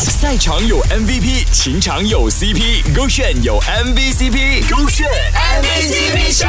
[0.00, 6.46] 赛场有 MVP，情场有 CP，勾选有 MVCp，勾选 MVCp 秀。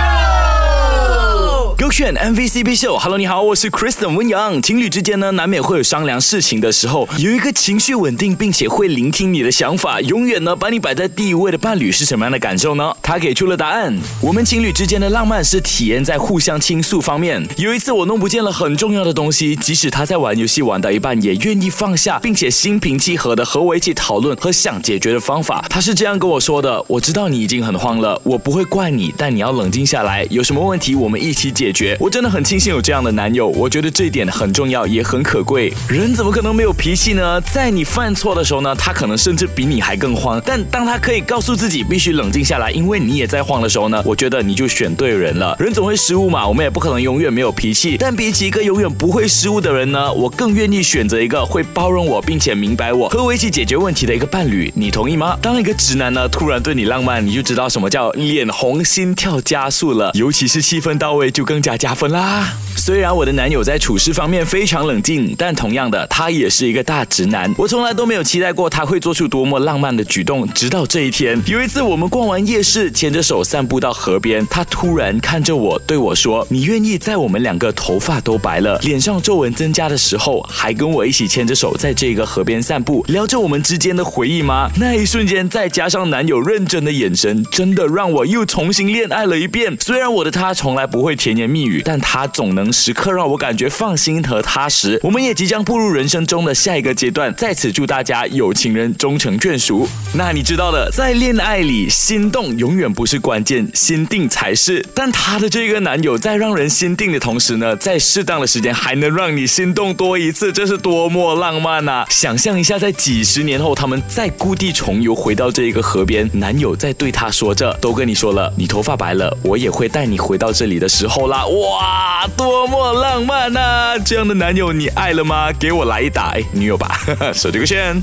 [1.76, 4.62] 勾选 MVCp 秀，Hello，你好，我是 Kristen 温阳。
[4.62, 12.94] 情侣之间呢，难免会有商量事情的时候，有一个情绪稳定并且会聆听你的想法，永远呢把你摆在第一位的伴侣是什么样的感受呢？
[13.02, 13.98] 他给出了答案。
[14.22, 17.48] 我们情侣之间的浪漫是体验在互相倾诉方面。
[17.56, 25.66] 有一次我弄不见了很重要的东西，即使他在玩游戏玩到一半，也愿意放下，并且心平气和和我一起讨论和想解决的方法。
[25.70, 35.74] 他是这样跟我说的：“我知道你已经很慌了，我不会怪你，但你要冷静下来，有什么问题我们一起解决。”我真的很庆幸有这样的男友，我觉得这一点很重要，也很可贵。
[35.88, 37.40] 人怎么可能没有脾气呢？
[37.42, 40.42] 在你犯错的时候呢，他可能甚至比你还更慌。
[40.46, 45.56] 但当他可以告诉自己必须冷静下来，因为你也在慌的时候呢，我觉得你就选对人了。
[45.60, 47.98] 人总会失误嘛，我们也不可能永远没有脾气。
[48.00, 54.72] 但比起一个永远不会失误的人呢，我更愿意选择一个会包容我并且明白我一起解决问题的一个伴侣。
[54.76, 55.38] 你同意吗？
[55.42, 62.54] 当一个直男呢突然对你浪漫，你就知道什么叫脸红心跳加速了，尤其是气氛到位，就更加加分啦。
[62.90, 67.54] 虽然我的男友在处事方面非常冷静，但同样的，他也是一个大直男。
[67.56, 71.40] 我从来都没有期待过他会做出多么浪漫的举动，直到这一天。
[71.46, 89.78] 有一次，我们逛完夜市，牵着手散步到河边，他突然看着我，对我说：“你愿意在我们两个头发都白了、脸上皱纹增加的时候，还跟我一起牵着手在这个河边散步，聊着我们之间的回忆吗？”那一瞬间，再加上男友认真的眼神，真的让我又重新恋爱了一遍。
[89.80, 92.74] 虽然我的他从来不会甜言蜜语，但他总能。
[92.80, 94.98] 时刻让我感觉放心和踏实。
[95.04, 99.86] 我们也即将步入人生中的下一个阶段，在此祝大家有情人终成眷属。
[100.14, 104.84] 那你知道的，在恋爱里，心动永远不是关键，心定才是。
[104.96, 112.06] 但她的这个男友在让人心定的同时呢，在适当的时间还能让你心动多一次，这是多么浪漫啊！
[112.10, 122.59] 想象一下，在几十年后，他们再故地重游，回到这一个河边，男友在对她说着：“都跟你说了，你头发白了，我也会带你回到这里的时候啦。”哇，多！
[122.60, 123.98] 多么浪漫呐！
[124.06, 125.50] 这样的男友你爱了吗？
[125.58, 127.00] 给我来一打，哎，女友吧，
[127.34, 127.96] 手机勾线。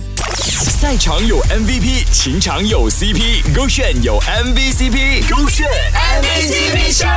[0.49, 7.16] 赛场有 MVP，情场有 CP，勾选有 MVCp，勾选 MVCp。